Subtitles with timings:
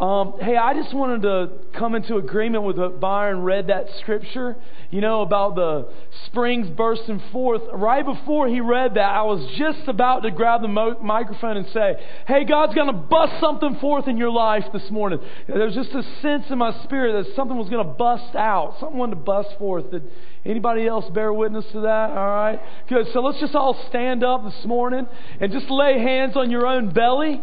[0.00, 4.56] Um, hey, I just wanted to come into agreement with what Byron read that scripture,
[4.90, 5.88] you know, about the
[6.24, 7.60] springs bursting forth.
[7.74, 11.66] Right before he read that, I was just about to grab the mo- microphone and
[11.74, 15.20] say, Hey, God's going to bust something forth in your life this morning.
[15.46, 18.96] There's just a sense in my spirit that something was going to bust out, something
[18.96, 19.90] wanted to bust forth.
[19.90, 20.04] Did
[20.46, 22.10] anybody else bear witness to that?
[22.10, 22.58] All right.
[22.88, 23.08] Good.
[23.12, 25.06] So let's just all stand up this morning
[25.40, 27.42] and just lay hands on your own belly.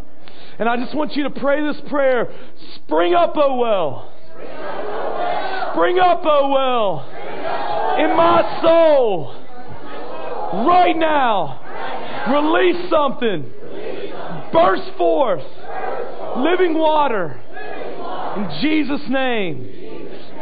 [0.59, 2.33] And I just want you to pray this prayer
[2.75, 4.13] Spring up, O well.
[5.73, 7.05] Spring up, O well.
[7.99, 9.33] In my soul.
[10.65, 11.61] Right now.
[12.31, 13.51] Release something.
[14.51, 15.43] Burst forth.
[16.37, 17.39] Living water.
[18.37, 19.73] In Jesus' name.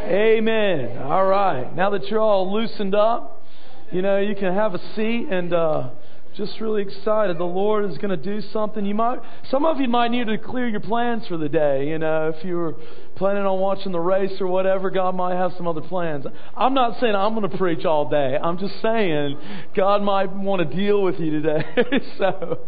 [0.05, 0.97] Amen.
[0.99, 1.75] All right.
[1.75, 3.43] Now that you're all loosened up,
[3.91, 5.53] you know, you can have a seat and.
[5.53, 5.89] Uh,
[6.35, 7.37] just really excited.
[7.37, 8.85] The Lord is going to do something.
[8.85, 11.87] You might, some of you might need to clear your plans for the day.
[11.87, 12.75] You know, if you were
[13.15, 16.25] planning on watching the race or whatever, God might have some other plans.
[16.55, 18.37] I'm not saying I'm going to preach all day.
[18.41, 19.37] I'm just saying
[19.75, 21.63] God might want to deal with you today.
[22.17, 22.65] so,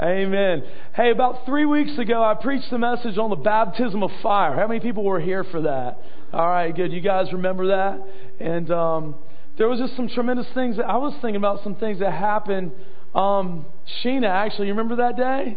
[0.00, 0.64] Amen.
[0.94, 4.54] Hey, about three weeks ago, I preached a message on the baptism of fire.
[4.54, 5.98] How many people were here for that?
[6.32, 6.92] All right, good.
[6.92, 8.04] You guys remember that?
[8.38, 9.14] And um,
[9.56, 10.76] there was just some tremendous things.
[10.76, 12.72] That I was thinking about some things that happened
[13.18, 13.66] um,
[14.02, 15.56] Sheena, actually, you remember that day?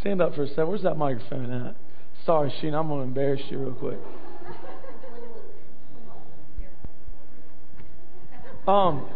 [0.00, 0.68] Stand up for a second.
[0.68, 1.76] Where's that microphone at?
[2.24, 3.98] Sorry, Sheena, I'm going to embarrass you real quick.
[8.66, 9.08] Um,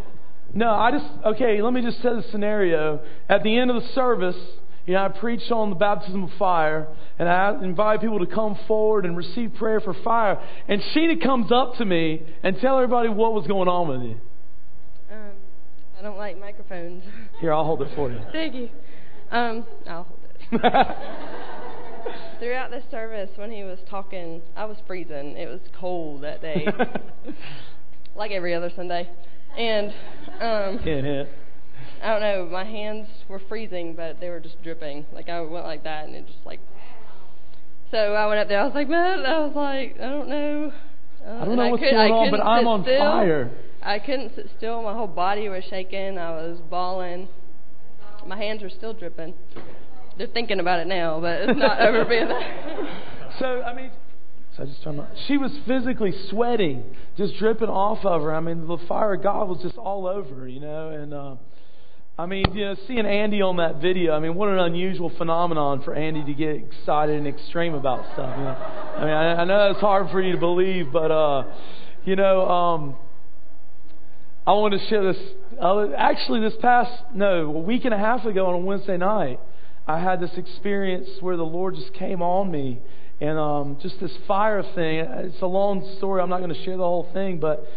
[0.53, 3.01] no, I just, okay, let me just set the scenario.
[3.29, 4.35] At the end of the service,
[4.85, 6.87] you know, I preach on the baptism of fire,
[7.19, 10.41] and I invite people to come forward and receive prayer for fire.
[10.67, 14.17] And Sheena comes up to me and tell everybody what was going on with you.
[16.01, 17.03] I don't like microphones.
[17.41, 18.17] Here, I'll hold it for you.
[18.31, 18.69] Thank you.
[19.29, 20.61] Um, I'll hold it.
[22.39, 25.37] Throughout the service, when he was talking, I was freezing.
[25.37, 26.65] It was cold that day,
[28.15, 29.11] like every other Sunday.
[29.55, 29.89] And
[30.41, 31.29] um, Can't hit.
[32.01, 32.49] I don't know.
[32.51, 35.05] My hands were freezing, but they were just dripping.
[35.13, 36.61] Like I went like that, and it just like.
[37.91, 38.59] So I went up there.
[38.59, 39.23] I was like, man.
[39.23, 40.73] I was like, I don't know.
[41.23, 42.97] Uh, I don't know what's could, going on, but I'm on still.
[42.97, 43.51] fire.
[43.81, 44.83] I couldn't sit still.
[44.83, 46.17] My whole body was shaking.
[46.17, 47.27] I was bawling.
[48.27, 49.33] My hands were still dripping.
[50.17, 52.27] They're thinking about it now, but it's not over being
[53.39, 53.91] So I mean,
[54.55, 54.97] so I just turned.
[54.97, 56.83] My, she was physically sweating,
[57.17, 58.35] just dripping off of her.
[58.35, 60.89] I mean, the fire of God was just all over her, you know.
[60.89, 61.35] And uh,
[62.19, 64.13] I mean, you know, seeing Andy on that video.
[64.13, 68.37] I mean, what an unusual phenomenon for Andy to get excited and extreme about stuff.
[68.37, 68.49] You know?
[68.51, 71.43] I mean, I, I know it's hard for you to believe, but uh,
[72.05, 72.47] you know.
[72.47, 72.95] um
[74.45, 75.21] I want to share this.
[75.95, 79.39] Actually, this past, no, a week and a half ago on a Wednesday night,
[79.87, 82.79] I had this experience where the Lord just came on me.
[83.19, 84.99] And um, just this fire thing.
[84.99, 86.23] It's a long story.
[86.23, 87.39] I'm not going to share the whole thing.
[87.39, 87.67] But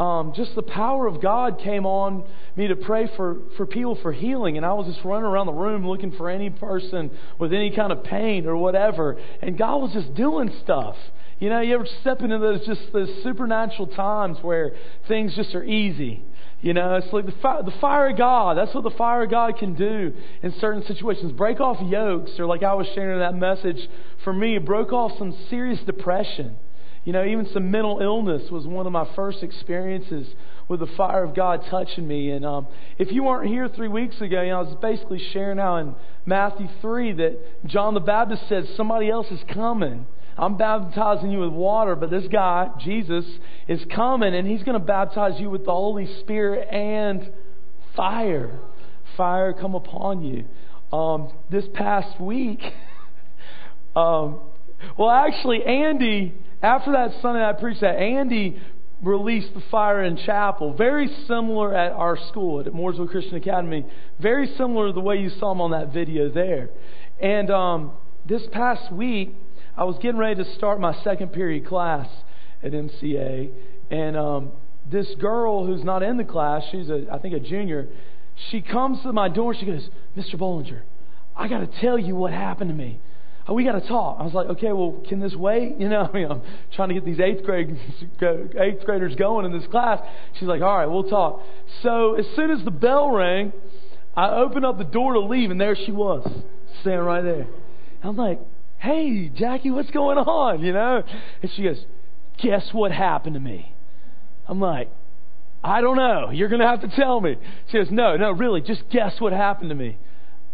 [0.00, 2.22] um, just the power of God came on
[2.54, 4.56] me to pray for, for people for healing.
[4.56, 7.10] And I was just running around the room looking for any person
[7.40, 9.18] with any kind of pain or whatever.
[9.40, 10.94] And God was just doing stuff.
[11.42, 14.76] You know, you ever step into those just those supernatural times where
[15.08, 16.22] things just are easy.
[16.60, 18.56] You know, it's like the fire, the fire of God.
[18.56, 20.12] That's what the fire of God can do
[20.44, 21.32] in certain situations.
[21.32, 23.88] Break off yokes, or like I was sharing that message,
[24.22, 26.58] for me, broke off some serious depression.
[27.04, 30.28] You know, even some mental illness was one of my first experiences
[30.68, 32.30] with the fire of God touching me.
[32.30, 35.58] And um, if you weren't here three weeks ago, you know, I was basically sharing
[35.58, 40.06] out in Matthew 3 that John the Baptist said, Somebody else is coming
[40.36, 43.24] I'm baptizing you with water, but this guy, Jesus,
[43.68, 47.30] is coming and he's going to baptize you with the Holy Spirit and
[47.94, 48.58] fire.
[49.16, 50.44] Fire come upon you.
[50.96, 52.60] Um, this past week,
[53.96, 54.40] um,
[54.98, 58.60] well, actually, Andy, after that Sunday I preached that, Andy
[59.02, 60.74] released the fire in chapel.
[60.74, 63.84] Very similar at our school, at Mooresville Christian Academy.
[64.20, 66.70] Very similar to the way you saw him on that video there.
[67.20, 67.92] And um,
[68.26, 69.34] this past week,
[69.76, 72.06] I was getting ready to start my second period class
[72.62, 73.50] at MCA,
[73.90, 74.52] and um,
[74.90, 77.88] this girl who's not in the class, she's a, I think a junior,
[78.50, 79.54] she comes to my door.
[79.54, 80.34] She goes, "Mr.
[80.34, 80.82] Bollinger,
[81.34, 83.00] I got to tell you what happened to me.
[83.48, 86.02] Oh, we got to talk." I was like, "Okay, well, can this wait?" You know,
[86.02, 86.42] I mean, I'm
[86.74, 87.70] trying to get these eighth grade
[88.58, 90.00] eighth graders going in this class.
[90.38, 91.40] She's like, "All right, we'll talk."
[91.82, 93.52] So as soon as the bell rang,
[94.14, 96.30] I opened up the door to leave, and there she was,
[96.82, 97.46] standing right there.
[98.02, 98.40] I'm like,
[98.82, 100.60] Hey, Jackie, what's going on?
[100.60, 101.04] You know?
[101.40, 101.78] And she goes,
[102.42, 103.72] Guess what happened to me?
[104.48, 104.90] I'm like,
[105.62, 106.30] I don't know.
[106.32, 107.36] You're going to have to tell me.
[107.70, 109.98] She goes, No, no, really, just guess what happened to me.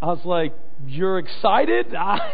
[0.03, 0.53] I was like,
[0.87, 1.87] You're excited?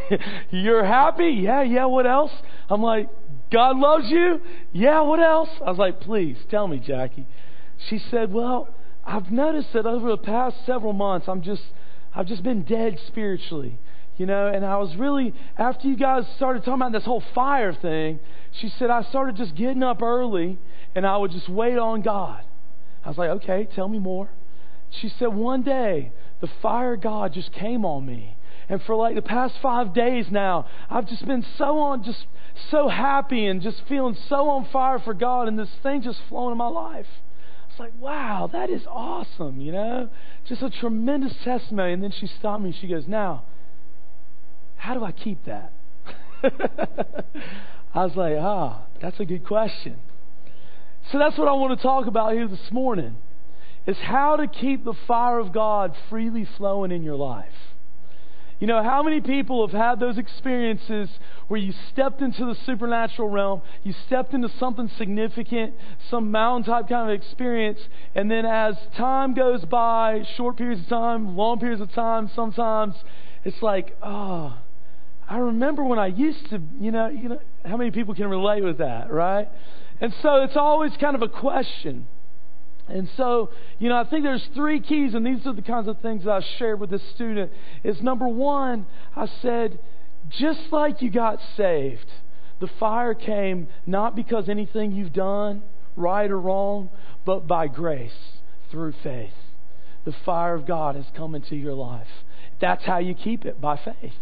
[0.51, 1.29] You're happy?
[1.29, 2.33] Yeah, yeah, what else?
[2.69, 3.09] I'm like,
[3.53, 4.41] God loves you?
[4.73, 5.51] Yeah, what else?
[5.65, 7.25] I was like, Please tell me, Jackie.
[7.89, 8.67] She said, Well,
[9.05, 11.63] I've noticed that over the past several months, I'm just,
[12.17, 13.79] I've just been dead spiritually.
[14.17, 17.73] You know, and I was really, after you guys started talking about this whole fire
[17.75, 18.21] thing,
[18.53, 20.59] she said, I started just getting up early
[20.95, 22.43] and I would just wait on God.
[23.05, 24.31] I was like, okay, tell me more.
[24.91, 28.37] She said, one day, the fire God just came on me.
[28.69, 32.25] And for like the past five days now, I've just been so on, just
[32.71, 36.53] so happy and just feeling so on fire for God, and this thing just flowing
[36.53, 37.07] in my life.
[37.69, 40.09] It's like, wow, that is awesome, you know?
[40.47, 41.93] Just a tremendous testimony.
[41.93, 43.43] And then she stopped me and she goes, Now,
[44.85, 45.73] how do I keep that?
[47.95, 49.97] I was like, ah, that's a good question.
[51.11, 53.17] So that's what I want to talk about here this morning
[53.87, 57.47] is how to keep the fire of God freely flowing in your life.
[58.61, 61.09] You know, how many people have had those experiences
[61.49, 65.73] where you stepped into the supernatural realm, you stepped into something significant,
[66.11, 67.81] some mountain type kind of experience,
[68.15, 72.95] and then as time goes by, short periods of time, long periods of time, sometimes
[73.45, 74.59] it's like, oh,
[75.29, 78.63] I remember when I used to, you know, you know, how many people can relate
[78.63, 79.49] with that, right?
[80.01, 82.07] And so it's always kind of a question.
[82.89, 86.01] And so, you know, I think there's three keys, and these are the kinds of
[86.01, 87.51] things that I shared with this student.
[87.83, 88.87] Is number one,
[89.17, 89.79] I said,
[90.29, 92.07] just like you got saved,
[92.61, 95.63] the fire came not because anything you've done,
[95.97, 96.91] right or wrong,
[97.25, 98.13] but by grace
[98.71, 99.33] through faith.
[100.05, 102.09] The fire of God has come into your life.
[102.61, 104.13] That's how you keep it, by faith.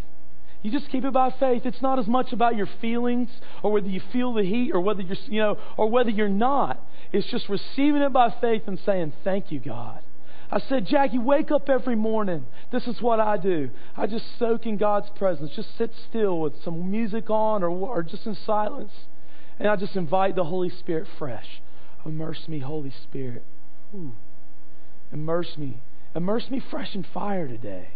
[0.63, 1.63] You just keep it by faith.
[1.65, 3.29] It's not as much about your feelings
[3.61, 6.81] or whether you feel the heat or whether you're, you know, or whether you're not.
[7.11, 9.99] It's just receiving it by faith and saying, "Thank you, God."
[10.53, 12.45] I said, Jackie, wake up every morning.
[12.71, 13.71] This is what I do.
[13.97, 15.51] I just soak in God's presence.
[15.55, 18.91] Just sit still with some music on or, or just in silence.
[19.57, 21.47] And I just invite the Holy Spirit fresh.
[22.05, 23.43] Immerse me, Holy Spirit.
[23.95, 24.13] Ooh.
[25.11, 25.81] Immerse me.
[26.15, 27.87] Immerse me fresh in fire today.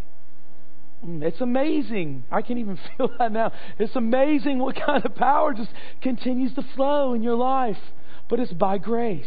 [1.04, 2.24] Mm, it's amazing.
[2.30, 3.52] I can even feel that now.
[3.78, 5.70] It's amazing what kind of power just
[6.02, 7.78] continues to flow in your life.
[8.28, 9.26] But it's by grace.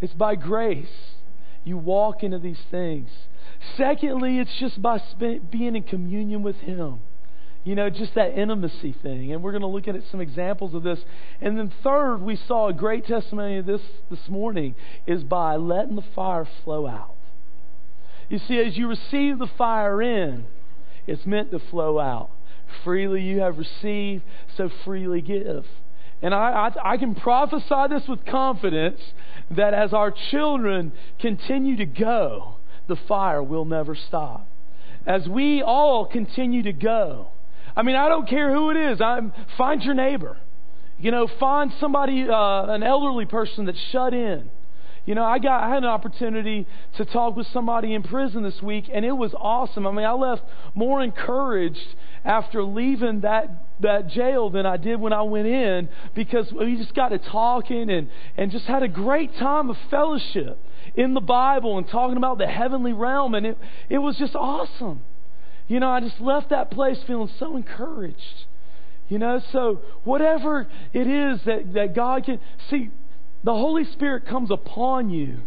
[0.00, 1.14] It's by grace.
[1.64, 3.08] You walk into these things.
[3.76, 5.00] Secondly, it's just by
[5.50, 7.00] being in communion with Him.
[7.62, 9.32] You know, just that intimacy thing.
[9.32, 10.98] And we're going to look at some examples of this.
[11.40, 13.80] And then third, we saw a great testimony of this
[14.10, 14.74] this morning
[15.06, 17.14] is by letting the fire flow out.
[18.28, 20.44] You see, as you receive the fire in,
[21.06, 22.30] it's meant to flow out.
[22.82, 24.22] Freely you have received,
[24.56, 25.64] so freely give.
[26.22, 29.00] And I, I, I, can prophesy this with confidence
[29.50, 32.56] that as our children continue to go,
[32.88, 34.48] the fire will never stop.
[35.06, 37.28] As we all continue to go,
[37.76, 39.00] I mean, I don't care who it is.
[39.00, 40.38] I'm, find your neighbor.
[40.98, 44.48] You know, find somebody, uh, an elderly person that's shut in.
[45.06, 46.66] You know, I got I had an opportunity
[46.96, 49.86] to talk with somebody in prison this week, and it was awesome.
[49.86, 50.42] I mean, I left
[50.74, 56.50] more encouraged after leaving that that jail than I did when I went in because
[56.52, 58.08] we just got to talking and
[58.38, 60.58] and just had a great time of fellowship
[60.94, 63.58] in the Bible and talking about the heavenly realm, and it
[63.90, 65.02] it was just awesome.
[65.68, 68.46] You know, I just left that place feeling so encouraged.
[69.08, 72.90] You know, so whatever it is that, that God can see,
[73.44, 75.40] the Holy Spirit comes upon you,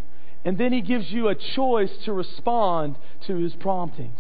[0.45, 4.19] and then He gives you a choice to respond to His promptings.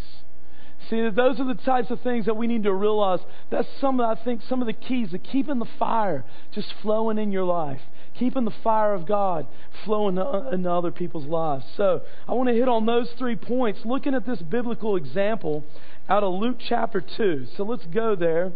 [0.89, 3.19] See, those are the types of things that we need to realize.
[3.51, 7.31] That's some, I think, some of the keys to keeping the fire just flowing in
[7.31, 7.81] your life,
[8.17, 9.47] keeping the fire of God
[9.85, 11.65] flowing into uh, other people's lives.
[11.75, 15.63] So, I want to hit on those three points, looking at this biblical example
[16.09, 17.47] out of Luke chapter 2.
[17.57, 18.53] So, let's go there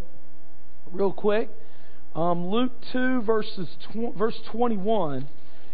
[0.92, 1.50] real quick.
[2.16, 5.28] Um, Luke 2, verses tw- verse 21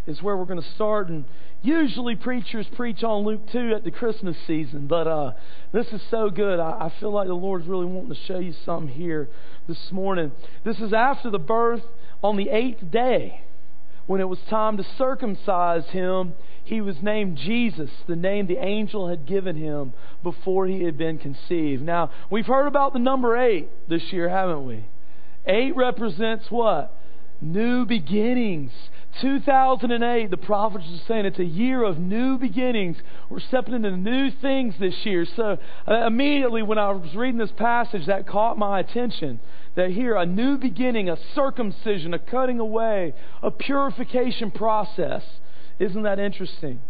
[0.05, 1.09] is where we're going to start.
[1.09, 1.25] And
[1.61, 5.31] usually preachers preach on Luke 2 at the Christmas season, but uh,
[5.73, 6.59] this is so good.
[6.59, 9.29] I, I feel like the Lord's really wanting to show you something here
[9.67, 10.31] this morning.
[10.63, 11.83] This is after the birth
[12.23, 13.41] on the eighth day
[14.05, 16.33] when it was time to circumcise him.
[16.63, 21.17] He was named Jesus, the name the angel had given him before he had been
[21.17, 21.81] conceived.
[21.81, 24.85] Now, we've heard about the number eight this year, haven't we?
[25.47, 26.93] Eight represents what?
[27.39, 28.71] New beginnings.
[29.21, 32.97] 2008, the prophets are saying it's a year of new beginnings.
[33.29, 35.25] We're stepping into new things this year.
[35.35, 39.39] So uh, immediately when I was reading this passage, that caught my attention.
[39.75, 45.23] That here, a new beginning, a circumcision, a cutting away, a purification process.
[45.79, 46.81] Isn't that interesting?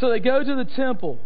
[0.00, 1.20] So they go to the temple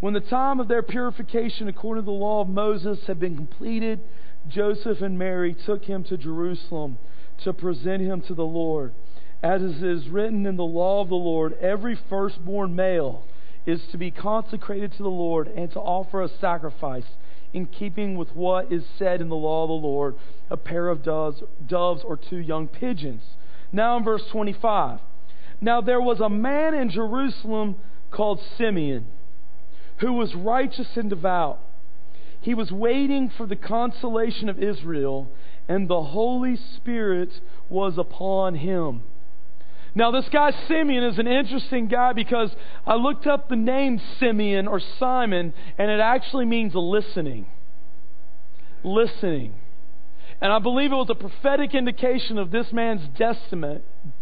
[0.00, 4.00] When the time of their purification according to the law of Moses had been completed,
[4.48, 6.98] Joseph and Mary took him to Jerusalem
[7.44, 8.94] to present him to the Lord.
[9.42, 13.24] As is written in the law of the Lord, every firstborn male
[13.66, 17.04] is to be consecrated to the Lord and to offer a sacrifice
[17.52, 20.14] in keeping with what is said in the law of the Lord
[20.50, 23.22] a pair of doves, doves or two young pigeons.
[23.72, 25.00] Now in verse 25.
[25.60, 27.76] Now there was a man in Jerusalem
[28.10, 29.06] called Simeon
[29.98, 31.58] who was righteous and devout.
[32.46, 35.26] He was waiting for the consolation of Israel,
[35.66, 39.02] and the Holy Spirit was upon him.
[39.96, 42.54] Now, this guy Simeon is an interesting guy because
[42.86, 47.46] I looked up the name Simeon or Simon, and it actually means listening.
[48.84, 49.54] Listening.
[50.40, 53.08] And I believe it was a prophetic indication of this man's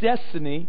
[0.01, 0.69] destiny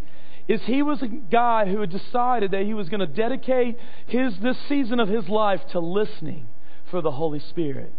[0.50, 4.38] is he was a guy who had decided that he was going to dedicate his
[4.39, 6.47] this season of his life to listening
[6.89, 7.94] for the Holy Spirit.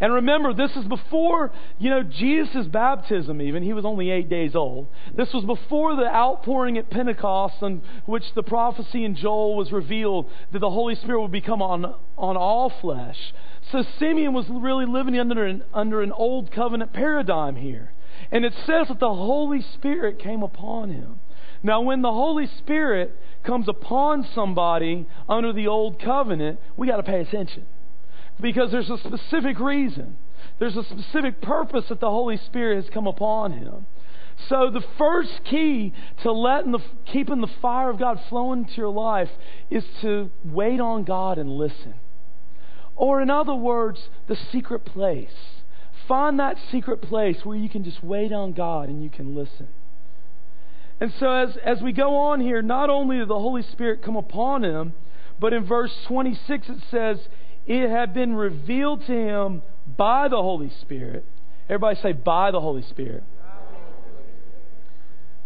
[0.00, 3.62] And remember, this is before, you know, Jesus' baptism, even.
[3.62, 4.86] He was only eight days old.
[5.16, 10.30] This was before the outpouring at Pentecost, in which the prophecy in Joel was revealed
[10.52, 13.34] that the Holy Spirit would become on, on all flesh.
[13.70, 17.92] So Simeon was really living under an, under an old covenant paradigm here.
[18.30, 21.20] And it says that the Holy Spirit came upon him.
[21.62, 27.02] Now, when the Holy Spirit comes upon somebody under the old covenant, we got to
[27.02, 27.66] pay attention.
[28.42, 30.18] Because there's a specific reason.
[30.58, 33.86] There's a specific purpose that the Holy Spirit has come upon him.
[34.48, 38.88] So the first key to letting the keeping the fire of God flowing into your
[38.88, 39.30] life
[39.70, 41.94] is to wait on God and listen.
[42.96, 45.30] Or in other words, the secret place.
[46.08, 49.68] Find that secret place where you can just wait on God and you can listen.
[51.00, 54.16] And so, as, as we go on here, not only did the Holy Spirit come
[54.16, 54.92] upon him,
[55.40, 57.18] but in verse 26 it says,
[57.66, 59.62] It had been revealed to him
[59.96, 61.24] by the Holy Spirit.
[61.68, 63.24] Everybody say, by the Holy Spirit.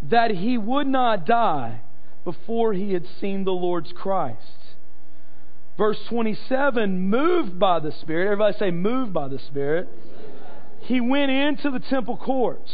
[0.03, 1.81] That he would not die
[2.25, 4.41] before he had seen the Lord's Christ.
[5.77, 8.25] Verse 27, moved by the Spirit.
[8.25, 9.87] Everybody say, moved by the Spirit.
[10.81, 12.71] He went into the temple courts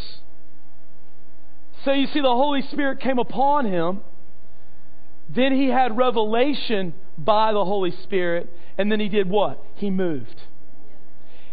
[1.84, 4.02] so you see, the Holy Spirit came upon him.
[5.30, 8.50] Then he had revelation by the Holy Spirit.
[8.78, 9.64] And then he did what?
[9.76, 10.42] He moved.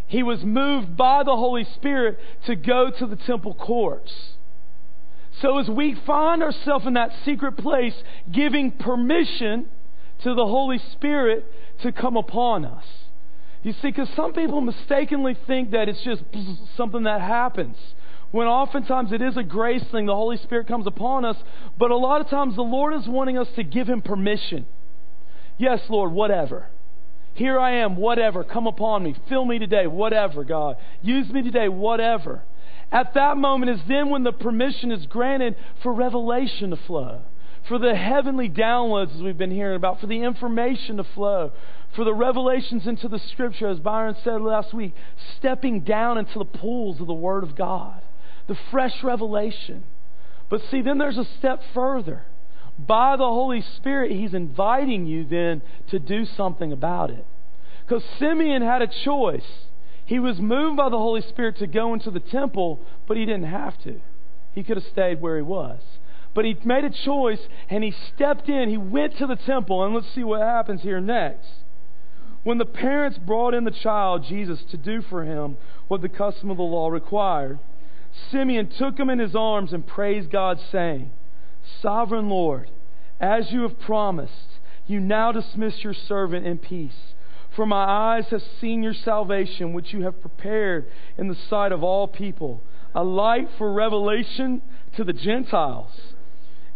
[0.07, 4.11] He was moved by the Holy Spirit to go to the temple courts.
[5.41, 7.93] So as we find ourselves in that secret place,
[8.31, 9.67] giving permission
[10.23, 11.45] to the Holy Spirit
[11.81, 12.83] to come upon us.
[13.63, 16.23] You see, because some people mistakenly think that it's just
[16.77, 17.77] something that happens
[18.31, 21.35] when oftentimes it is a grace thing, the Holy Spirit comes upon us,
[21.77, 24.65] but a lot of times the Lord is wanting us to give Him permission.
[25.57, 26.67] Yes, Lord, whatever.
[27.33, 28.43] Here I am, whatever.
[28.43, 29.15] Come upon me.
[29.29, 30.77] Fill me today, whatever, God.
[31.01, 32.43] Use me today, whatever.
[32.91, 37.21] At that moment is then when the permission is granted for revelation to flow,
[37.67, 41.51] for the heavenly downloads, as we've been hearing about, for the information to flow,
[41.95, 44.93] for the revelations into the Scripture, as Byron said last week,
[45.37, 48.01] stepping down into the pools of the Word of God
[48.51, 49.83] the fresh revelation.
[50.49, 52.25] But see, then there's a step further.
[52.77, 57.25] By the Holy Spirit, He's inviting you then to do something about it.
[57.85, 59.67] Because Simeon had a choice.
[60.05, 63.45] He was moved by the Holy Spirit to go into the temple, but he didn't
[63.45, 63.99] have to.
[64.53, 65.79] He could have stayed where he was.
[66.33, 68.69] But he made a choice and he stepped in.
[68.69, 69.83] He went to the temple.
[69.83, 71.47] And let's see what happens here next.
[72.43, 76.49] When the parents brought in the child, Jesus, to do for him what the custom
[76.49, 77.59] of the law required,
[78.31, 81.11] Simeon took him in his arms and praised God, saying,
[81.81, 82.69] Sovereign Lord,
[83.19, 87.13] as you have promised, you now dismiss your servant in peace.
[87.55, 90.87] For my eyes have seen your salvation, which you have prepared
[91.17, 92.61] in the sight of all people,
[92.95, 94.61] a light for revelation
[94.95, 95.91] to the Gentiles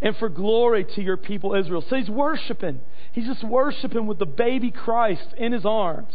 [0.02, 1.84] and for glory to your people Israel.
[1.90, 2.82] So he's worshiping.
[3.14, 6.14] He's just worshiping with the baby Christ in his arms.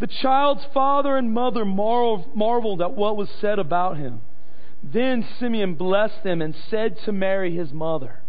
[0.00, 4.20] The child's father and mother marveled at what was said about him.
[4.82, 8.20] Then Simeon blessed them and said to Mary, his mother,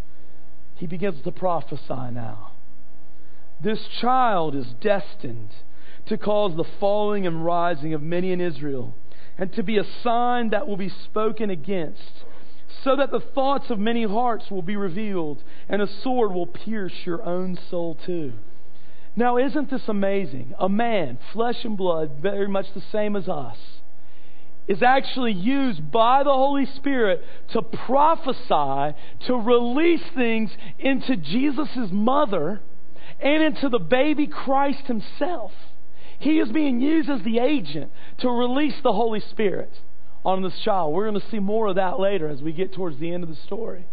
[0.75, 2.51] he begins to prophesy now.
[3.61, 5.49] This child is destined
[6.07, 8.93] to cause the falling and rising of many in Israel,
[9.37, 12.23] and to be a sign that will be spoken against,
[12.83, 17.05] so that the thoughts of many hearts will be revealed, and a sword will pierce
[17.05, 18.33] your own soul too.
[19.15, 20.53] Now, isn't this amazing?
[20.57, 23.57] A man, flesh and blood, very much the same as us,
[24.69, 28.95] is actually used by the Holy Spirit to prophesy,
[29.25, 32.61] to release things into Jesus' mother
[33.19, 35.51] and into the baby Christ himself.
[36.19, 39.71] He is being used as the agent to release the Holy Spirit
[40.23, 40.93] on this child.
[40.93, 43.29] We're going to see more of that later as we get towards the end of
[43.29, 43.87] the story.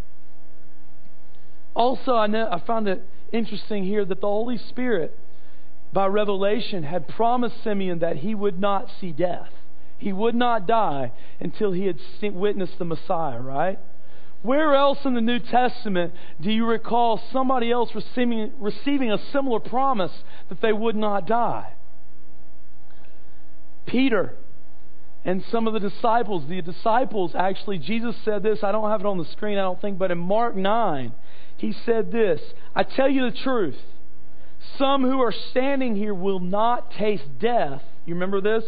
[1.74, 3.02] Also, I, know, I found it
[3.32, 5.18] interesting here that the Holy Spirit,
[5.92, 9.48] by revelation, had promised Simeon that he would not see death.
[9.98, 13.78] He would not die until he had witnessed the Messiah, right?
[14.42, 19.58] Where else in the New Testament do you recall somebody else receiving, receiving a similar
[19.58, 20.12] promise
[20.48, 21.72] that they would not die?
[23.86, 24.34] Peter
[25.24, 26.44] and some of the disciples.
[26.48, 28.62] The disciples, actually, Jesus said this.
[28.62, 31.12] I don't have it on the screen, I don't think, but in Mark 9,
[31.56, 32.40] he said this
[32.74, 33.76] I tell you the truth.
[34.78, 37.82] Some who are standing here will not taste death.
[38.04, 38.64] You remember this?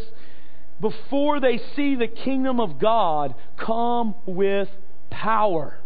[0.81, 4.69] Before they see the kingdom of God come with
[5.09, 5.79] power.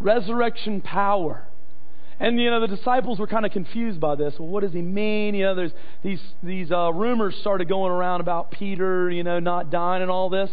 [0.00, 1.44] Resurrection power.
[2.18, 4.34] And you know the disciples were kind of confused by this.
[4.38, 5.34] Well, what does he mean?
[5.34, 5.72] You know, there's
[6.02, 10.30] these these uh, rumors started going around about Peter, you know, not dying and all
[10.30, 10.50] this.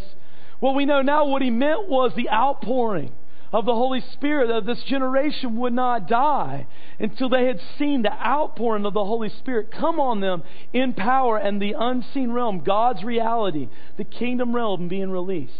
[0.59, 3.13] Well, we know now what he meant was the outpouring
[3.53, 4.47] of the Holy Spirit.
[4.47, 6.65] That this generation would not die
[6.99, 10.43] until they had seen the outpouring of the Holy Spirit come on them
[10.73, 15.53] in power and the unseen realm, God's reality, the kingdom realm being released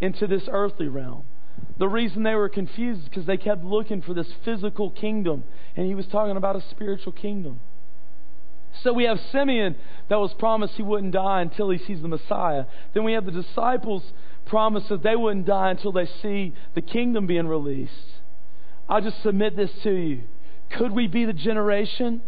[0.00, 1.24] into this earthly realm.
[1.78, 5.44] The reason they were confused is because they kept looking for this physical kingdom,
[5.76, 7.60] and he was talking about a spiritual kingdom.
[8.82, 9.76] So we have Simeon
[10.08, 12.66] that was promised he wouldn't die until he sees the Messiah.
[12.94, 14.02] Then we have the disciples
[14.48, 17.92] promised that they wouldn't die until they see the kingdom being released.
[18.88, 20.22] I just submit this to you.
[20.70, 22.22] Could we be the generation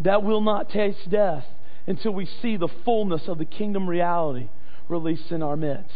[0.00, 1.44] that will not taste death
[1.86, 4.48] until we see the fullness of the kingdom reality
[4.88, 5.92] released in our midst?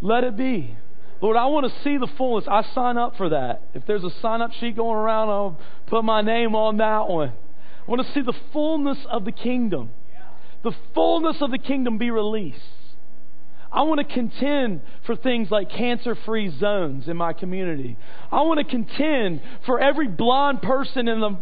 [0.00, 0.76] Let it be.
[1.20, 2.48] Lord, I want to see the fullness.
[2.48, 3.62] I sign up for that.
[3.74, 7.30] If there's a sign up sheet going around, I'll put my name on that one.
[7.86, 9.90] I want to see the fullness of the kingdom.
[10.62, 12.60] The fullness of the kingdom be released.
[13.70, 17.98] I want to contend for things like cancer free zones in my community.
[18.32, 21.36] I want to contend for every blind person in the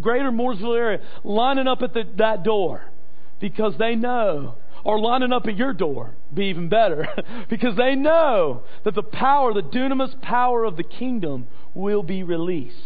[0.00, 2.84] greater Mooresville area lining up at the, that door
[3.38, 7.06] because they know or lining up at your door be even better
[7.50, 12.76] because they know that the power, the dunamis power of the kingdom will be released.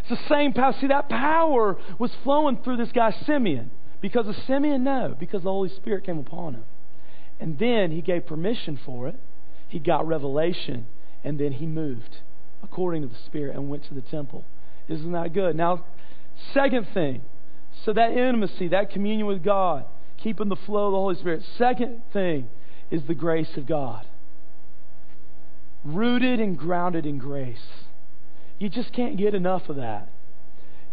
[0.00, 0.74] It's the same power.
[0.80, 3.70] See, that power was flowing through this guy Simeon.
[4.00, 4.82] Because of Simeon?
[4.82, 6.64] No, because the Holy Spirit came upon him.
[7.42, 9.16] And then he gave permission for it.
[9.66, 10.86] He got revelation.
[11.24, 12.18] And then he moved
[12.62, 14.44] according to the Spirit and went to the temple.
[14.88, 15.56] Isn't that good?
[15.56, 15.84] Now,
[16.54, 17.22] second thing.
[17.84, 19.86] So that intimacy, that communion with God,
[20.22, 21.42] keeping the flow of the Holy Spirit.
[21.58, 22.48] Second thing
[22.92, 24.06] is the grace of God.
[25.84, 27.58] Rooted and grounded in grace.
[28.60, 30.08] You just can't get enough of that.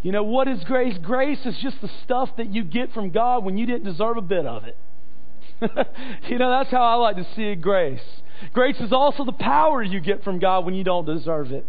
[0.02, 0.98] You know, what is grace?
[0.98, 4.22] Grace is just the stuff that you get from God when you didn't deserve a
[4.22, 4.76] bit of it.
[6.28, 8.00] you know, that's how I like to see grace.
[8.52, 11.66] Grace is also the power you get from God when you don't deserve it.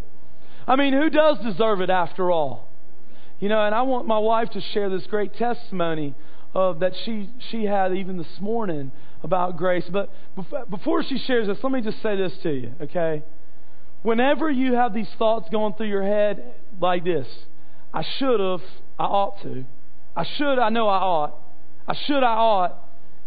[0.67, 2.69] I mean, who does deserve it after all?
[3.39, 6.15] You know, and I want my wife to share this great testimony
[6.53, 8.91] of that she she had even this morning
[9.23, 9.85] about grace.
[9.91, 10.09] But
[10.69, 13.23] before she shares this, let me just say this to you, okay?
[14.03, 17.27] Whenever you have these thoughts going through your head like this,
[17.93, 18.61] I should have,
[18.97, 19.65] I ought to,
[20.15, 21.35] I should, I know I ought,
[21.87, 22.77] I should, I ought,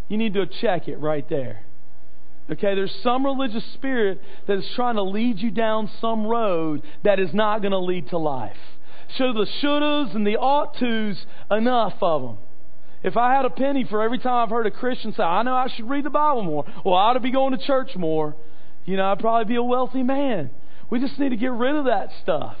[0.07, 1.61] you need to check it right there.
[2.49, 7.19] Okay, there's some religious spirit that is trying to lead you down some road that
[7.19, 8.57] is not going to lead to life.
[9.17, 12.37] So the shouldas and the ought tos, enough of them.
[13.03, 15.53] If I had a penny for every time I've heard a Christian say, I know
[15.53, 18.35] I should read the Bible more, or I ought to be going to church more,
[18.85, 20.51] you know, I'd probably be a wealthy man.
[20.89, 22.57] We just need to get rid of that stuff.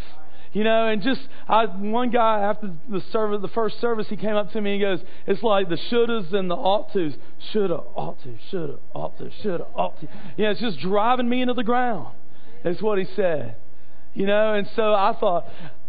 [0.55, 4.35] You know, and just I, one guy after the service, the first service, he came
[4.35, 7.11] up to me and goes, "It's like the shouldas and the ought tos,
[7.51, 11.55] shoulda, ought to, shoulda, ought to, shoulda, ought to." Yeah, it's just driving me into
[11.55, 12.15] the ground.
[12.63, 13.57] That's what he said.
[14.13, 15.45] You know, and so I thought,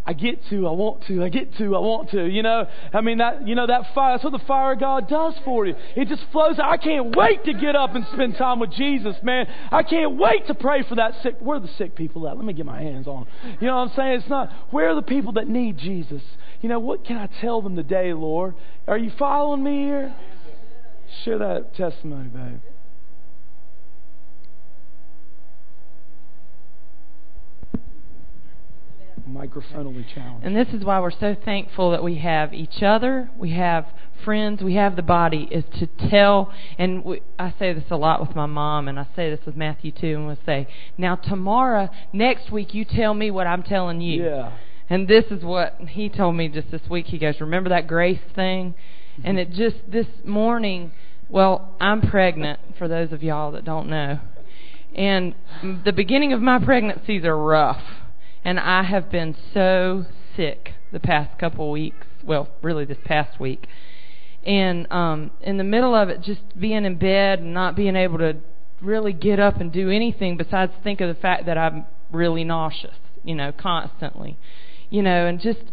[0.08, 2.26] I get to, I want to, I get to, I want to.
[2.26, 4.14] You know, I mean that, you know that fire.
[4.14, 5.74] That's what the fire of God does for you.
[5.96, 6.60] It just flows.
[6.62, 9.46] I can't wait to get up and spend time with Jesus, man.
[9.72, 11.36] I can't wait to pray for that sick.
[11.40, 12.36] Where are the sick people at?
[12.36, 13.26] Let me get my hands on.
[13.60, 14.20] You know what I'm saying?
[14.20, 14.52] It's not.
[14.70, 16.22] Where are the people that need Jesus?
[16.60, 18.54] You know what can I tell them today, Lord?
[18.86, 20.14] Are you following me here?
[21.24, 22.60] Share that testimony, babe.
[29.28, 30.46] Microphonally challenged.
[30.46, 33.86] And this is why we're so thankful that we have each other, we have
[34.24, 36.52] friends, we have the body, is to tell.
[36.78, 39.56] And we, I say this a lot with my mom, and I say this with
[39.56, 44.00] Matthew too, and we'll say, now tomorrow, next week, you tell me what I'm telling
[44.00, 44.24] you.
[44.24, 44.52] Yeah.
[44.88, 47.06] And this is what he told me just this week.
[47.06, 48.74] He goes, Remember that grace thing?
[49.18, 49.26] Mm-hmm.
[49.26, 50.92] And it just, this morning,
[51.28, 54.20] well, I'm pregnant, for those of y'all that don't know.
[54.94, 55.34] And
[55.84, 57.82] the beginning of my pregnancies are rough.
[58.46, 60.06] And I have been so
[60.36, 62.06] sick the past couple weeks.
[62.24, 63.66] Well, really this past week.
[64.44, 68.18] And um in the middle of it just being in bed and not being able
[68.18, 68.36] to
[68.80, 72.94] really get up and do anything besides think of the fact that I'm really nauseous,
[73.24, 74.38] you know, constantly.
[74.90, 75.64] You know, and just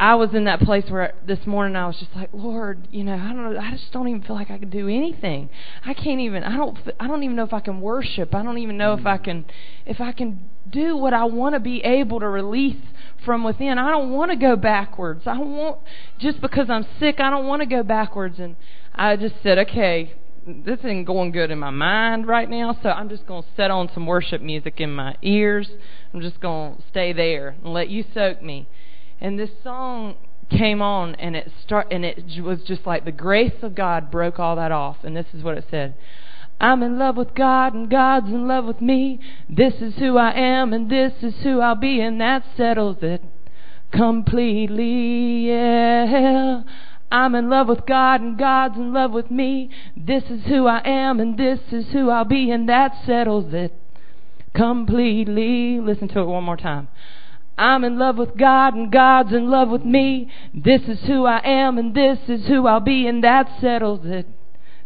[0.00, 3.12] I was in that place where this morning I was just like, Lord, you know,
[3.12, 5.50] I don't know, I just don't even feel like I can do anything.
[5.84, 8.34] I can't even I don't I don't even know if I can worship.
[8.34, 9.24] I don't even know if I mm-hmm.
[9.24, 9.44] can
[9.84, 12.82] if I can do what I want to be able to release
[13.26, 13.76] from within.
[13.76, 15.24] I don't want to go backwards.
[15.26, 15.80] I want
[16.18, 18.56] just because I'm sick, I don't want to go backwards and
[18.94, 20.14] I just said, okay,
[20.46, 23.70] this isn't going good in my mind right now, so I'm just going to set
[23.70, 25.68] on some worship music in my ears.
[26.14, 28.66] I'm just going to stay there and let you soak me.
[29.20, 30.16] And this song
[30.50, 34.38] came on and it start and it was just like the grace of God broke
[34.38, 35.94] all that off and this is what it said.
[36.60, 39.20] I'm in love with God and God's in love with me.
[39.48, 43.22] This is who I am and this is who I'll be and that settles it
[43.92, 45.48] completely.
[45.48, 46.62] Yeah.
[47.12, 49.70] I'm in love with God and God's in love with me.
[49.96, 53.74] This is who I am and this is who I'll be and that settles it
[54.54, 55.80] completely.
[55.80, 56.88] Listen to it one more time.
[57.60, 60.30] I'm in love with God and God's in love with me.
[60.54, 64.26] This is who I am and this is who I'll be and that settles it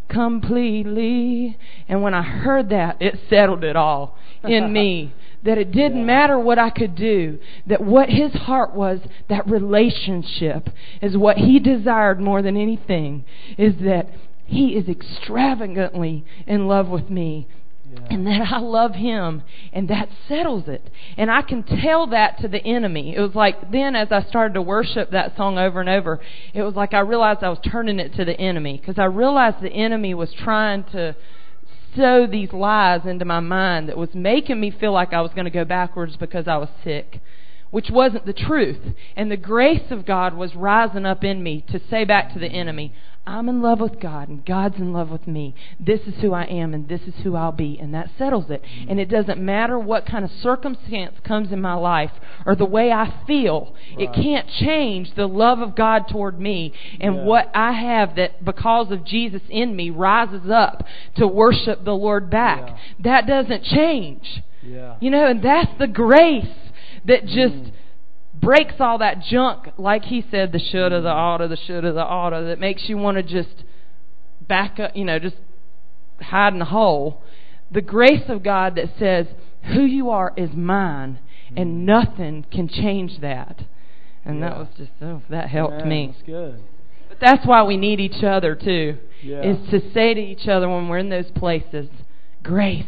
[0.09, 1.57] completely.
[1.89, 5.15] And when I heard that, it settled it all in me.
[5.45, 6.05] That it didn't yeah.
[6.07, 10.71] matter what I could do, that what his heart was, that relationship
[11.03, 13.27] is what he desired more than anything,
[13.59, 14.09] is that
[14.47, 17.47] he is extravagantly in love with me
[18.11, 20.91] and that I love him, and that settles it.
[21.17, 23.15] And I can tell that to the enemy.
[23.17, 26.21] It was like then, as I started to worship that song over and over,
[26.53, 29.61] it was like I realized I was turning it to the enemy because I realized
[29.61, 31.17] the enemy was trying to
[31.97, 35.45] sow these lies into my mind that was making me feel like I was going
[35.45, 37.21] to go backwards because I was sick
[37.75, 38.79] which wasn't the truth.
[39.17, 42.47] And the grace of God was rising up in me to say back to the
[42.47, 42.93] enemy,
[43.27, 45.57] I'm in love with God and God's in love with me.
[45.81, 47.77] This is who I am and this is who I'll be.
[47.81, 48.63] And that settles it.
[48.89, 52.13] And it doesn't matter what kind of circumstance comes in my life
[52.47, 53.75] or the way I feel.
[53.97, 54.09] Right.
[54.09, 57.25] It can't change the love of God toward me and yeah.
[57.25, 62.31] what I have that because of Jesus in me rises up to worship the Lord
[62.31, 62.69] back.
[62.69, 62.77] Yeah.
[63.01, 64.45] That doesn't change.
[64.63, 64.97] Yeah.
[65.01, 66.47] You know, and that's the grace
[67.05, 67.73] that just mm
[68.35, 72.45] breaks all that junk, like he said, the shoulda, the oughta, the shoulda, the oughta,
[72.49, 73.65] that makes you want to just
[74.41, 75.37] back up, you know, just
[76.21, 77.23] hide in the hole.
[77.71, 79.27] The grace of God that says,
[79.73, 81.21] who you are is mine,
[81.57, 81.85] and mm.
[81.85, 83.65] nothing can change that.
[84.25, 84.49] And yeah.
[84.49, 86.13] that was just, oh, that helped me.
[86.13, 86.61] That's good.
[87.09, 89.43] But that's why we need each other, too, yeah.
[89.43, 91.89] is to say to each other when we're in those places,
[92.43, 92.85] grace,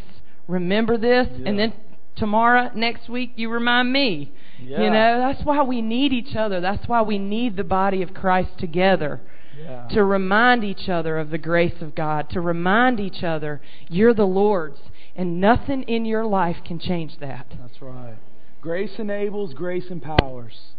[0.49, 1.73] remember this, and then
[2.17, 4.33] tomorrow, next week, you remind me.
[4.61, 4.83] Yeah.
[4.83, 6.61] You know, that's why we need each other.
[6.61, 9.21] That's why we need the body of Christ together.
[9.59, 9.89] Yeah.
[9.93, 14.27] To remind each other of the grace of God, to remind each other, you're the
[14.27, 14.81] Lord's,
[15.15, 17.47] and nothing in your life can change that.
[17.59, 18.17] That's right.
[18.61, 20.75] Grace enables, grace empowers.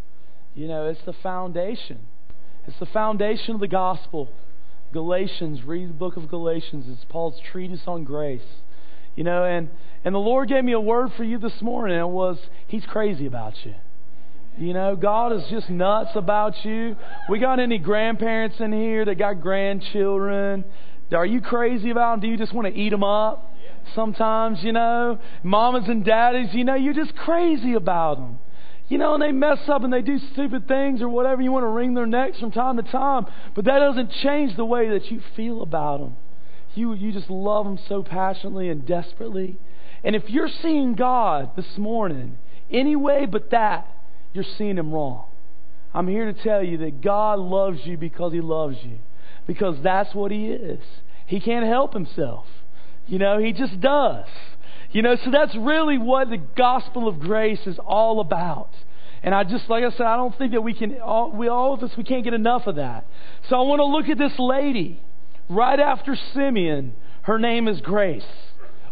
[0.53, 1.99] You know, it's the foundation.
[2.67, 4.29] It's the foundation of the gospel.
[4.93, 6.85] Galatians, read the book of Galatians.
[6.87, 8.41] It's Paul's treatise on grace.
[9.17, 9.69] You know, and
[10.05, 11.99] and the Lord gave me a word for you this morning.
[11.99, 13.73] It was, He's crazy about you.
[14.57, 16.95] You know, God is just nuts about you.
[17.27, 20.63] We got any grandparents in here that got grandchildren?
[21.11, 22.19] Are you crazy about them?
[22.21, 23.53] Do you just want to eat them up?
[23.95, 28.39] Sometimes, you know, mamas and daddies, you know, you're just crazy about them.
[28.87, 31.41] You know, and they mess up and they do stupid things or whatever.
[31.41, 33.25] You want to wring their necks from time to time.
[33.55, 36.17] But that doesn't change the way that you feel about them.
[36.75, 39.57] You, you just love them so passionately and desperately.
[40.03, 42.37] And if you're seeing God this morning
[42.69, 43.87] any way but that,
[44.33, 45.25] you're seeing Him wrong.
[45.93, 48.99] I'm here to tell you that God loves you because He loves you.
[49.47, 50.81] Because that's what He is.
[51.25, 52.45] He can't help Himself.
[53.07, 54.25] You know, He just does.
[54.91, 58.69] You know, so that's really what the gospel of grace is all about.
[59.23, 61.73] And I just, like I said, I don't think that we can, all, we, all
[61.73, 63.05] of us, we can't get enough of that.
[63.49, 65.01] So I want to look at this lady
[65.49, 66.93] right after Simeon.
[67.23, 68.23] Her name is Grace.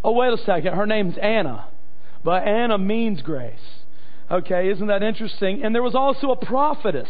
[0.04, 0.76] Oh, wait a second.
[0.76, 1.68] Her name's Anna.
[2.24, 3.84] But Anna means grace.
[4.30, 5.64] Okay, isn't that interesting?
[5.64, 7.10] And there was also a prophetess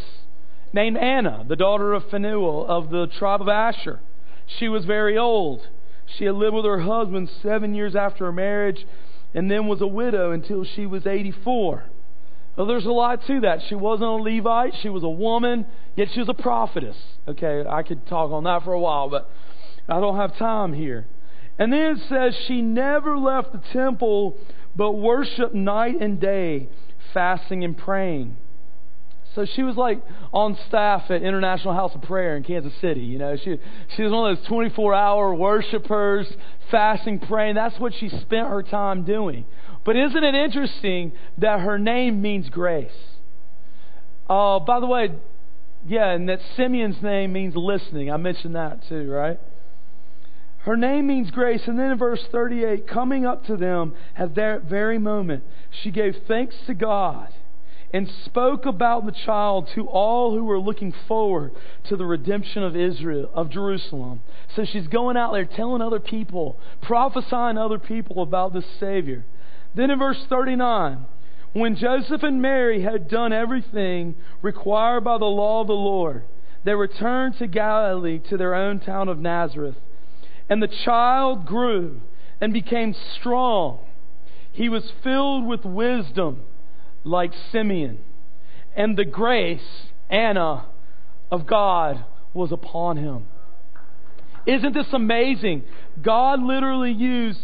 [0.74, 4.02] named Anna, the daughter of Phanuel of the tribe of Asher.
[4.46, 5.68] She was very old.
[6.06, 8.86] She had lived with her husband seven years after her marriage
[9.34, 11.84] and then was a widow until she was 84.
[12.58, 13.60] Well, there's a lot to that.
[13.68, 15.66] She wasn't a Levite, she was a woman,
[15.96, 16.96] yet she was a prophetess.
[17.28, 19.30] Okay, I could talk on that for a while, but
[19.90, 21.08] I don't have time here.
[21.58, 24.38] And then it says she never left the temple
[24.76, 26.68] but worshiped night and day,
[27.14, 28.38] fasting and praying.
[29.36, 30.02] So she was like
[30.34, 33.02] on staff at International House of Prayer in Kansas City.
[33.02, 33.58] You know, she
[33.96, 36.26] she was one of those 24-hour worshipers,
[36.72, 37.56] fasting, praying.
[37.56, 39.46] That's what she spent her time doing.
[39.86, 42.92] But isn't it interesting that her name means grace?
[44.28, 45.12] Uh, by the way,
[45.88, 48.12] yeah, and that Simeon's name means listening.
[48.12, 49.40] I mentioned that too, right?
[50.60, 51.62] Her name means grace.
[51.68, 56.16] And then in verse 38, coming up to them at that very moment, she gave
[56.28, 57.30] thanks to God
[57.94, 61.52] and spoke about the child to all who were looking forward
[61.88, 64.24] to the redemption of Israel, of Jerusalem.
[64.56, 69.24] So she's going out there telling other people, prophesying other people about this Savior.
[69.76, 71.06] Then in verse 39,
[71.54, 76.24] when Joseph and Mary had done everything required by the law of the Lord,
[76.64, 79.76] they returned to Galilee to their own town of Nazareth.
[80.50, 82.02] And the child grew
[82.42, 83.80] and became strong.
[84.52, 86.42] He was filled with wisdom
[87.04, 88.00] like Simeon.
[88.76, 90.66] And the grace, Anna,
[91.32, 93.28] of God was upon him.
[94.46, 95.64] Isn't this amazing?
[96.02, 97.40] God literally used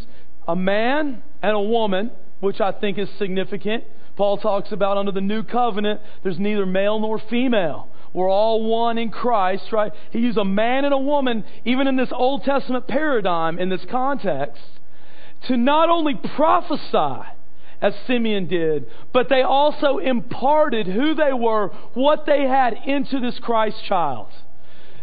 [0.48, 3.84] a man and a woman, which I think is significant.
[4.16, 7.88] Paul talks about under the new covenant, there's neither male nor female.
[8.14, 9.94] We're all one in Christ, right?
[10.12, 13.86] He used a man and a woman, even in this Old Testament paradigm, in this
[13.90, 14.62] context,
[15.48, 17.28] to not only prophesy,
[17.82, 23.40] as Simeon did, but they also imparted who they were, what they had into this
[23.40, 24.28] Christ child.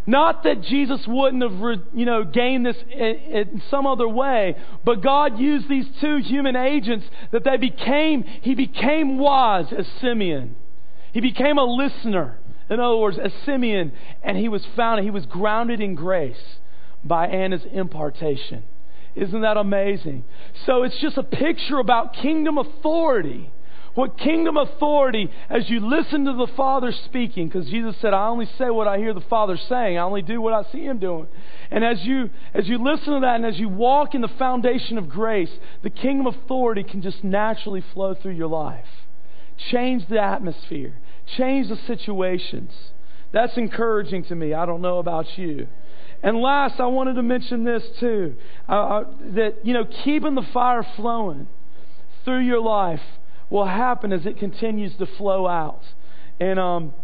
[0.08, 5.38] Not that Jesus wouldn't have, you know, gained this in some other way, but God
[5.38, 10.56] used these two human agents that they became, he became wise as Simeon.
[11.12, 12.38] He became a listener.
[12.70, 13.92] In other words, as Simeon,
[14.22, 16.56] and he was found, he was grounded in grace
[17.04, 18.62] by Anna's impartation.
[19.14, 20.24] Isn't that amazing?
[20.64, 23.50] So it's just a picture about kingdom authority.
[23.94, 28.48] What kingdom authority, as you listen to the Father speaking, because Jesus said, I only
[28.58, 31.26] say what I hear the Father saying, I only do what I see Him doing.
[31.70, 34.98] And as you, as you listen to that and as you walk in the foundation
[34.98, 35.50] of grace,
[35.82, 38.86] the kingdom authority can just naturally flow through your life.
[39.70, 40.94] Change the atmosphere,
[41.36, 42.72] change the situations.
[43.32, 44.54] That's encouraging to me.
[44.54, 45.66] I don't know about you.
[46.22, 48.36] And last, I wanted to mention this too
[48.68, 51.46] uh, uh, that, you know, keeping the fire flowing
[52.24, 53.02] through your life
[53.50, 55.82] will happen as it continues to flow out.
[56.40, 56.94] And um,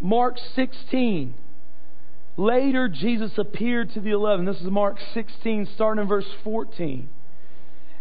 [0.00, 1.34] Mark 16.
[2.36, 4.44] Later, Jesus appeared to the eleven.
[4.44, 7.08] This is Mark 16, starting in verse 14.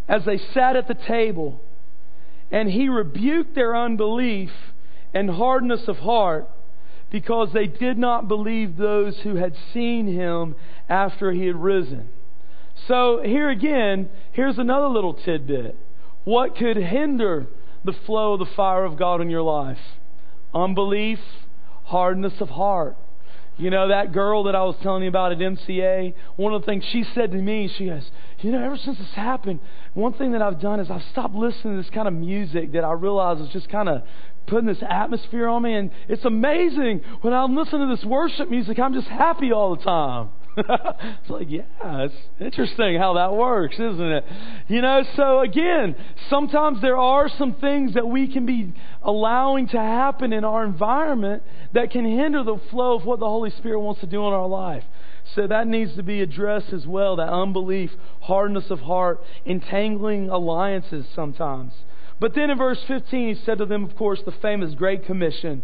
[0.09, 1.61] As they sat at the table,
[2.51, 4.51] and he rebuked their unbelief
[5.13, 6.49] and hardness of heart
[7.09, 10.55] because they did not believe those who had seen him
[10.89, 12.09] after he had risen.
[12.87, 15.77] So, here again, here's another little tidbit.
[16.25, 17.47] What could hinder
[17.83, 19.77] the flow of the fire of God in your life?
[20.53, 21.19] Unbelief,
[21.85, 22.97] hardness of heart.
[23.57, 26.65] You know, that girl that I was telling you about at MCA, one of the
[26.65, 28.03] things she said to me, she goes,
[28.39, 29.61] You know, ever since this happened,
[29.93, 32.83] one thing that I've done is I've stopped listening to this kind of music that
[32.83, 34.01] I realize is just kind of
[34.47, 35.73] putting this atmosphere on me.
[35.73, 39.83] And it's amazing when I'm listening to this worship music, I'm just happy all the
[39.83, 40.29] time.
[40.57, 44.23] it's like, yeah, it's interesting how that works, isn't it?
[44.67, 45.95] You know, so again,
[46.29, 51.43] sometimes there are some things that we can be allowing to happen in our environment
[51.73, 54.47] that can hinder the flow of what the Holy Spirit wants to do in our
[54.47, 54.83] life.
[55.33, 57.91] So that needs to be addressed as well that unbelief,
[58.21, 61.73] hardness of heart, entangling alliances sometimes.
[62.19, 65.63] But then in verse 15, he said to them, of course, the famous Great Commission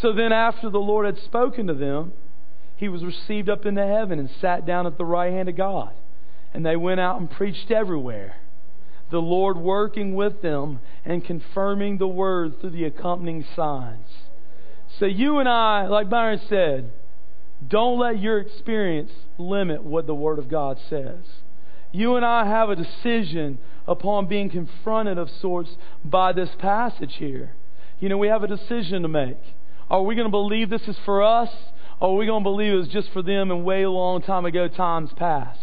[0.00, 2.12] So then, after the Lord had spoken to them,
[2.76, 5.92] he was received up into heaven and sat down at the right hand of God.
[6.52, 8.36] And they went out and preached everywhere,
[9.10, 14.06] the Lord working with them and confirming the word through the accompanying signs.
[14.98, 16.92] So, you and I, like Byron said,
[17.66, 21.24] don't let your experience limit what the Word of God says.
[21.90, 25.70] You and I have a decision upon being confronted of sorts
[26.04, 27.52] by this passage here.
[27.98, 29.38] you know, we have a decision to make.
[29.88, 31.50] Are we going to believe this is for us?
[32.00, 34.44] Or are we going to believe it was just for them and way long time
[34.44, 35.60] ago, times past?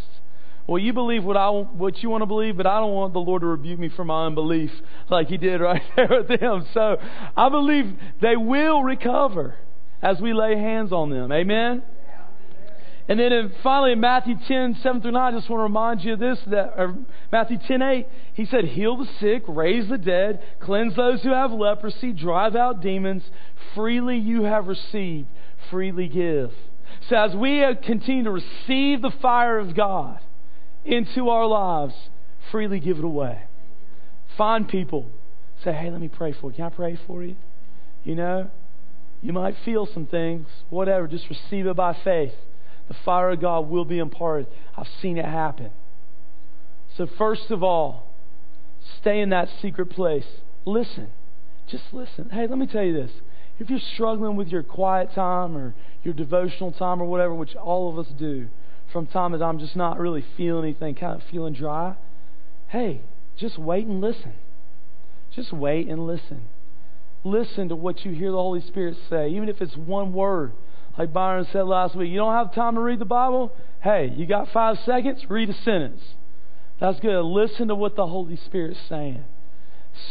[0.66, 3.20] Well, you believe what I what you want to believe, but I don't want the
[3.20, 4.72] Lord to rebuke me for my unbelief
[5.10, 6.66] like He did right there with them.
[6.74, 6.98] So
[7.36, 9.56] I believe they will recover
[10.02, 11.32] as we lay hands on them.
[11.32, 11.84] Amen.
[13.08, 16.04] And then in, finally in Matthew 10, 7 through 9, I just want to remind
[16.04, 16.96] you of this, that
[17.32, 21.52] Matthew 10, 8, he said, heal the sick, raise the dead, cleanse those who have
[21.52, 23.24] leprosy, drive out demons.
[23.76, 25.28] Freely you have received,
[25.70, 26.52] freely give.
[27.10, 30.20] So as we continue to receive the fire of God
[30.86, 31.94] into our lives,
[32.52, 33.44] freely give it away.
[34.38, 35.10] Find people.
[35.66, 36.56] Say, hey, let me pray for you.
[36.56, 37.36] Can I pray for you?
[38.06, 38.50] You know,
[39.22, 41.08] you might feel some things, whatever.
[41.08, 42.34] Just receive it by faith
[42.94, 44.48] the fire of God will be imparted.
[44.78, 45.72] I've seen it happen.
[46.98, 48.08] So, first of all,
[49.02, 50.26] stay in that secret place.
[50.66, 51.10] Listen.
[51.68, 52.30] Just listen.
[52.30, 53.12] Hey, let me tell you this.
[53.60, 57.90] If you're struggling with your quiet time or your devotional time or whatever, which all
[57.90, 58.48] of us do,
[58.92, 61.96] from time to time, just not really feeling anything, kind of feeling dry,
[62.68, 63.02] hey,
[63.38, 64.34] just wait and listen.
[65.36, 66.42] Just wait and listen.
[67.24, 70.52] Listen to what you hear the Holy Spirit say, even if it's one word.
[70.98, 73.52] Like Byron said last week, you don't have time to read the Bible?
[73.82, 75.26] Hey, you got five seconds?
[75.28, 76.02] Read a sentence.
[76.80, 77.24] That's good.
[77.24, 79.24] Listen to what the Holy Spirit's saying.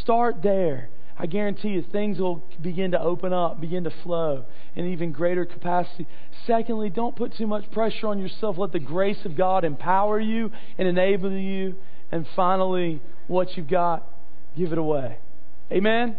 [0.01, 0.89] Start there.
[1.19, 5.45] I guarantee you things will begin to open up, begin to flow in even greater
[5.45, 6.07] capacity.
[6.47, 8.59] Secondly, don't put too much pressure on yourself.
[8.59, 11.77] Let the grace of God empower you and enable you.
[12.11, 14.05] And finally, what you've got,
[14.57, 15.19] give it away.
[15.71, 16.17] Amen?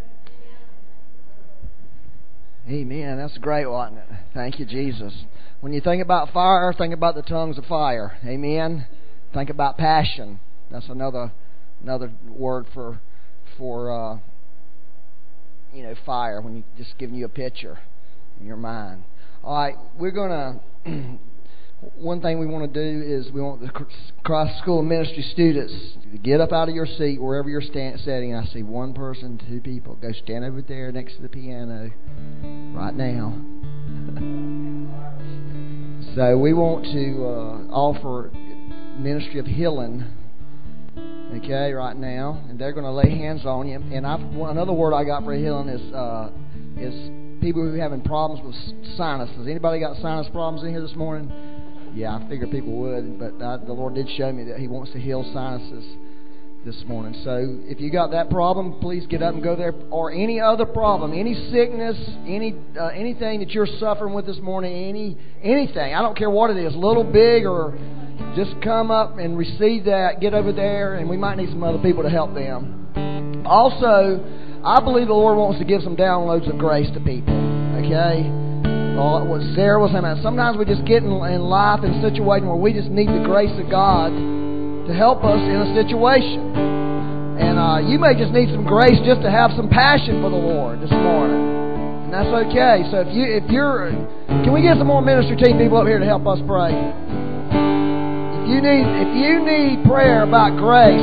[2.69, 3.17] Amen.
[3.17, 4.05] That's great, wasn't it?
[4.33, 5.13] Thank you, Jesus.
[5.59, 8.17] When you think about fire, think about the tongues of fire.
[8.25, 8.87] Amen.
[9.33, 10.39] Think about passion.
[10.71, 11.33] That's another
[11.81, 13.01] another word for
[13.57, 14.17] for uh,
[15.73, 16.41] you know fire.
[16.41, 17.79] When you just giving you a picture
[18.39, 19.03] in your mind.
[19.43, 20.61] All right, we're gonna
[21.95, 23.69] one thing we want to do is we want the
[24.23, 25.73] Christ School of Ministry students
[26.11, 28.33] to get up out of your seat wherever you're stand, sitting.
[28.35, 29.95] I see one person, two people.
[29.95, 31.91] Go stand over there next to the piano
[32.73, 33.33] right now.
[36.15, 38.31] so we want to uh, offer
[38.97, 40.05] ministry of healing.
[41.35, 43.79] Okay, right now, and they're going to lay hands on you.
[43.79, 46.29] And I've, another word I got for healing is uh,
[46.77, 46.93] is
[47.41, 48.55] people who are having problems with
[48.95, 49.47] sinuses.
[49.47, 51.31] Anybody got sinus problems in here this morning?
[51.95, 54.91] Yeah, I figured people would, but I, the Lord did show me that He wants
[54.93, 55.85] to heal sinuses
[56.65, 57.19] this morning.
[57.23, 59.73] So if you got that problem, please get up and go there.
[59.91, 64.73] Or any other problem, any sickness, any uh, anything that you're suffering with this morning,
[64.73, 65.93] any anything.
[65.93, 67.77] I don't care what it is, little, big, or
[68.35, 70.19] just come up and receive that.
[70.19, 73.45] Get over there, and we might need some other people to help them.
[73.45, 77.35] Also, I believe the Lord wants to give some downloads of grace to people.
[77.85, 78.42] Okay
[78.97, 80.05] what Sarah was saying.
[80.21, 83.25] Sometimes we just get in, in life in a situation where we just need the
[83.25, 86.53] grace of God to help us in a situation.
[87.41, 90.37] And uh, you may just need some grace just to have some passion for the
[90.37, 92.85] Lord this morning, and that's okay.
[92.93, 93.89] So if you if you're,
[94.45, 96.77] can we get some more ministry team people up here to help us pray?
[96.77, 101.01] If you need if you need prayer about grace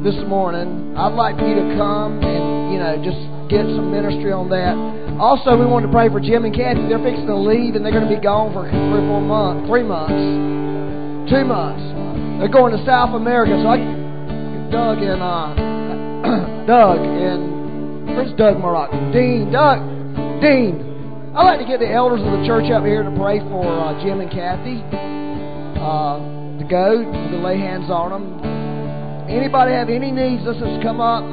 [0.00, 3.20] this morning, I'd like for you to come and you know just
[3.52, 5.05] get some ministry on that.
[5.16, 6.84] Also, we wanted to pray for Jim and Kathy.
[6.92, 9.82] They're fixing to leave, and they're going to be gone for three four months, three
[9.82, 11.80] months, two months.
[12.36, 13.56] They're going to South America.
[13.56, 13.80] So I,
[14.68, 15.56] Doug and uh,
[16.68, 18.92] Doug and where's Doug Murrock?
[19.16, 19.80] Dean, Doug,
[20.44, 21.32] Dean.
[21.32, 23.96] I'd like to get the elders of the church up here to pray for uh,
[24.04, 24.84] Jim and Kathy
[25.80, 26.20] uh,
[26.60, 29.32] to go to lay hands on them.
[29.32, 30.44] Anybody have any needs?
[30.44, 31.24] Let's just come up,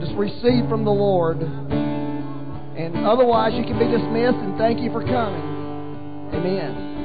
[0.00, 1.44] just receive from the Lord.
[2.76, 5.42] And otherwise, you can be dismissed, and thank you for coming.
[6.34, 6.95] Amen.